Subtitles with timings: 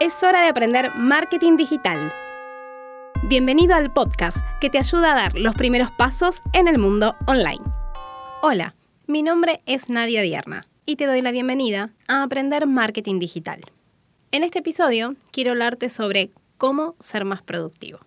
[0.00, 2.12] Es hora de aprender marketing digital.
[3.24, 7.64] Bienvenido al podcast que te ayuda a dar los primeros pasos en el mundo online.
[8.40, 8.76] Hola,
[9.08, 13.60] mi nombre es Nadia Dierna y te doy la bienvenida a Aprender Marketing Digital.
[14.30, 17.98] En este episodio quiero hablarte sobre cómo ser más productivo.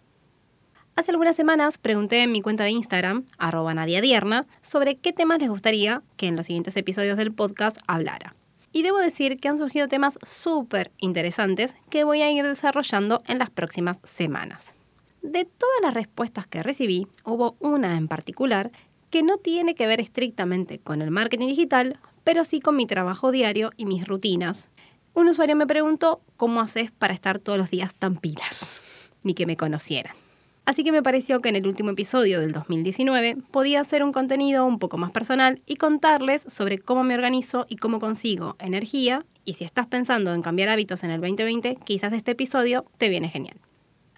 [0.96, 5.40] Hace algunas semanas pregunté en mi cuenta de Instagram, arroba Nadia Dierna, sobre qué temas
[5.40, 8.34] les gustaría que en los siguientes episodios del podcast hablara.
[8.72, 13.40] Y debo decir que han surgido temas súper interesantes que voy a ir desarrollando en
[13.40, 14.74] las próximas semanas.
[15.22, 18.72] De todas las respuestas que recibí, hubo una en particular
[19.10, 23.32] que no tiene que ver estrictamente con el marketing digital, pero sí con mi trabajo
[23.32, 24.70] diario y mis rutinas.
[25.14, 28.82] Un usuario me preguntó cómo haces para estar todos los días tan pilas,
[29.24, 30.21] ni que me conocieran.
[30.66, 34.66] Así que me pareció que en el último episodio del 2019 podía hacer un contenido
[34.66, 39.26] un poco más personal y contarles sobre cómo me organizo y cómo consigo energía.
[39.44, 43.28] Y si estás pensando en cambiar hábitos en el 2020, quizás este episodio te viene
[43.28, 43.58] genial.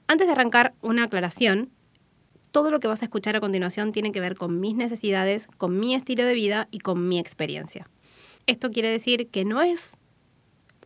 [0.07, 1.70] Antes de arrancar, una aclaración.
[2.51, 5.79] Todo lo que vas a escuchar a continuación tiene que ver con mis necesidades, con
[5.79, 7.90] mi estilo de vida y con mi experiencia.
[8.46, 9.96] Esto quiere decir que no es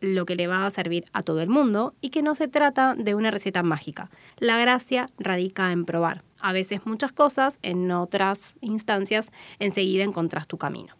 [0.00, 2.94] lo que le va a servir a todo el mundo y que no se trata
[2.94, 4.10] de una receta mágica.
[4.38, 6.22] La gracia radica en probar.
[6.40, 10.94] A veces muchas cosas, en otras instancias enseguida encontrás tu camino.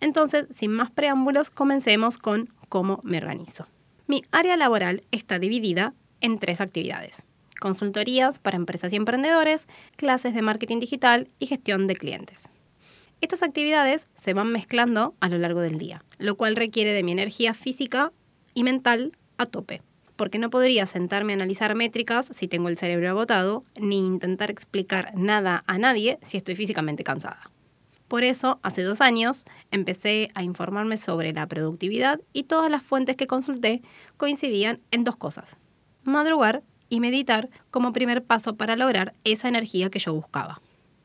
[0.00, 3.66] Entonces, sin más preámbulos, comencemos con cómo me organizo.
[4.06, 7.24] Mi área laboral está dividida en tres actividades.
[7.60, 9.66] Consultorías para empresas y emprendedores,
[9.96, 12.48] clases de marketing digital y gestión de clientes.
[13.20, 17.10] Estas actividades se van mezclando a lo largo del día, lo cual requiere de mi
[17.10, 18.12] energía física
[18.54, 19.82] y mental a tope,
[20.14, 25.12] porque no podría sentarme a analizar métricas si tengo el cerebro agotado, ni intentar explicar
[25.16, 27.50] nada a nadie si estoy físicamente cansada.
[28.06, 33.16] Por eso, hace dos años, empecé a informarme sobre la productividad y todas las fuentes
[33.16, 33.82] que consulté
[34.16, 35.56] coincidían en dos cosas,
[36.04, 40.62] madrugar y meditar como primer paso para lograr esa energía que yo buscaba.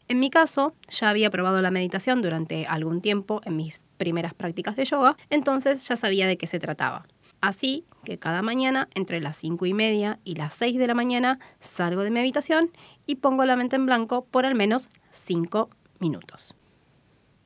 [0.08, 4.76] En mi caso, ya había probado la meditación durante algún tiempo en mis primeras prácticas
[4.76, 7.08] de yoga, entonces ya sabía de qué se trataba.
[7.40, 11.40] Así que cada mañana, entre las 5 y media y las 6 de la mañana,
[11.60, 12.72] salgo de mi habitación
[13.06, 15.70] y pongo la mente en blanco por al menos 5
[16.00, 16.56] minutos.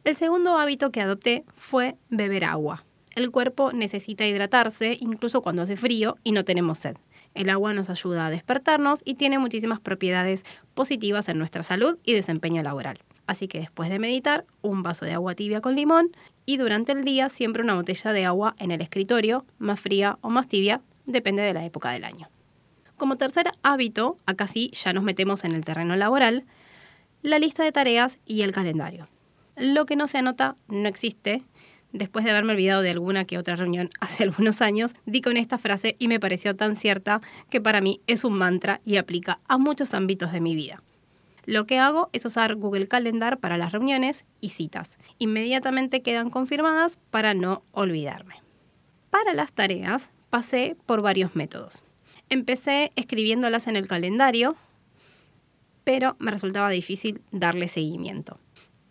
[0.04, 2.86] El segundo hábito que adopté fue beber agua.
[3.16, 6.96] El cuerpo necesita hidratarse incluso cuando hace frío y no tenemos sed.
[7.34, 10.44] El agua nos ayuda a despertarnos y tiene muchísimas propiedades
[10.74, 13.00] positivas en nuestra salud y desempeño laboral.
[13.28, 16.12] Así que después de meditar, un vaso de agua tibia con limón
[16.46, 20.30] y durante el día siempre una botella de agua en el escritorio, más fría o
[20.30, 22.30] más tibia, depende de la época del año.
[22.96, 26.46] Como tercer hábito, acá sí ya nos metemos en el terreno laboral,
[27.22, 29.08] la lista de tareas y el calendario.
[29.56, 31.44] Lo que no se anota no existe
[31.97, 35.58] después de haberme olvidado de alguna que otra reunión hace algunos años, di con esta
[35.58, 39.58] frase y me pareció tan cierta que para mí es un mantra y aplica a
[39.58, 40.81] muchos ámbitos de mi vida.
[41.46, 44.97] Lo que hago es usar Google Calendar para las reuniones y citas.
[45.18, 48.41] Inmediatamente quedan confirmadas para no olvidarme.
[49.09, 51.84] Para las tareas pasé por varios métodos.
[52.30, 54.57] Empecé escribiéndolas en el calendario,
[55.86, 58.40] pero me resultaba difícil darle seguimiento.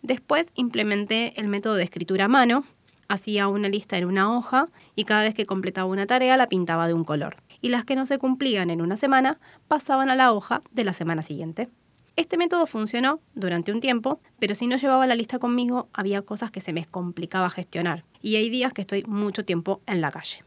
[0.01, 2.63] Después implementé el método de escritura a mano,
[3.07, 6.87] hacía una lista en una hoja y cada vez que completaba una tarea la pintaba
[6.87, 7.37] de un color.
[7.61, 10.93] Y las que no se cumplían en una semana pasaban a la hoja de la
[10.93, 11.69] semana siguiente.
[12.15, 16.49] Este método funcionó durante un tiempo, pero si no llevaba la lista conmigo había cosas
[16.49, 20.43] que se me complicaba gestionar y hay días que estoy mucho tiempo en la calle.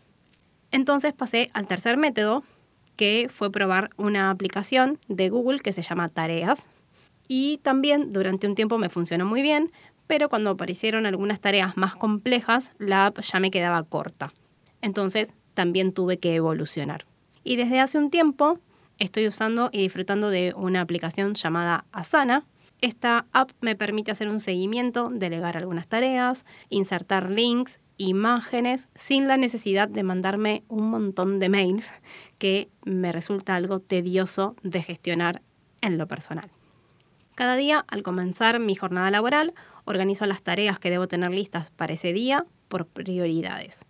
[0.73, 2.43] Entonces pasé al tercer método,
[2.97, 6.67] que fue probar una aplicación de Google que se llama Tareas.
[7.33, 9.71] Y también durante un tiempo me funcionó muy bien,
[10.09, 14.33] pero cuando aparecieron algunas tareas más complejas, la app ya me quedaba corta.
[14.83, 17.07] Entonces también tuve que evolucionar.
[17.45, 18.59] Y desde hace un tiempo
[18.99, 22.47] estoy usando y disfrutando de una aplicación llamada Asana.
[22.81, 29.37] Esta app me permite hacer un seguimiento, delegar algunas tareas, insertar links, imágenes, sin la
[29.37, 31.93] necesidad de mandarme un montón de mails
[32.39, 35.43] que me resulta algo tedioso de gestionar
[35.81, 36.51] en lo personal.
[37.41, 39.55] Cada día, al comenzar mi jornada laboral,
[39.87, 43.87] organizo las tareas que debo tener listas para ese día por prioridades.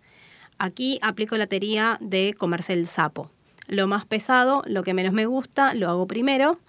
[0.57, 3.29] Aquí aplico la teoría de comerse el sapo.
[3.67, 6.59] Lo más pesado, lo que menos me gusta, lo hago primero,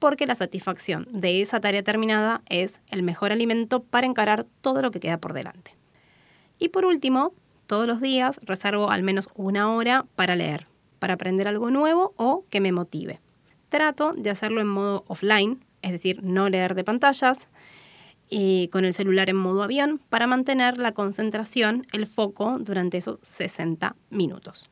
[0.00, 4.90] porque la satisfacción de esa tarea terminada es el mejor alimento para encarar todo lo
[4.90, 5.76] que queda por delante.
[6.58, 7.34] Y por último,
[7.68, 10.66] todos los días reservo al menos una hora para leer,
[10.98, 13.20] para aprender algo nuevo o que me motive.
[13.68, 17.48] Trato de hacerlo en modo offline, es decir, no leer de pantallas,
[18.34, 23.18] y con el celular en modo avión para mantener la concentración, el foco durante esos
[23.22, 24.70] 60 minutos.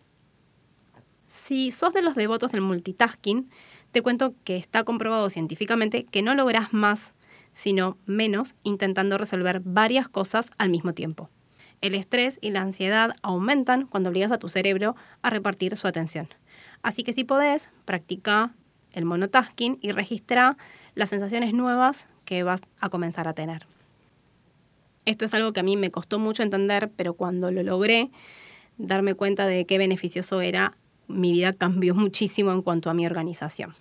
[1.26, 3.50] Si sos de los devotos del multitasking,
[3.90, 7.12] te cuento que está comprobado científicamente que no lográs más,
[7.52, 11.28] sino menos, intentando resolver varias cosas al mismo tiempo.
[11.80, 16.28] El estrés y la ansiedad aumentan cuando obligas a tu cerebro a repartir su atención.
[16.82, 18.54] Así que si podés, practica
[18.92, 20.56] el monotasking y registra
[21.00, 23.66] las sensaciones nuevas que vas a comenzar a tener.
[25.06, 28.10] Esto es algo que a mí me costó mucho entender, pero cuando lo logré,
[28.76, 30.76] darme cuenta de qué beneficioso era,
[31.08, 33.74] mi vida cambió muchísimo en cuanto a mi organización.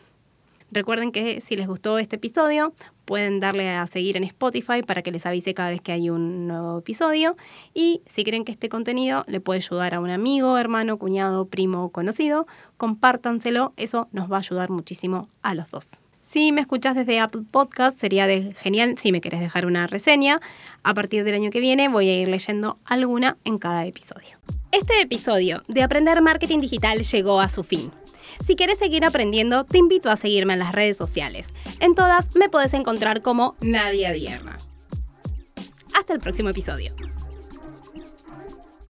[0.72, 2.74] Recuerden que si les gustó este episodio,
[3.06, 6.48] pueden darle a seguir en Spotify para que les avise cada vez que hay un
[6.48, 7.36] nuevo episodio.
[7.74, 11.86] Y si creen que este contenido le puede ayudar a un amigo, hermano, cuñado, primo
[11.86, 12.46] o conocido,
[12.78, 13.74] compártanselo.
[13.78, 15.88] Eso nos va a ayudar muchísimo a los dos.
[16.22, 20.40] Si me escuchas desde Apple Podcast, sería genial si me querés dejar una reseña.
[20.84, 24.38] A partir del año que viene voy a ir leyendo alguna en cada episodio.
[24.72, 27.92] Este episodio de Aprender Marketing Digital llegó a su fin.
[28.46, 31.48] Si quieres seguir aprendiendo, te invito a seguirme en las redes sociales.
[31.80, 34.58] En todas me puedes encontrar como Nadia Dierna.
[35.94, 36.94] Hasta el próximo episodio.